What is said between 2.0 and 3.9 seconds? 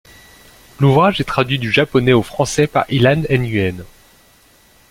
au français par Ilan Nguyên.